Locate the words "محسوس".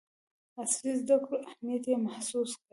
2.05-2.51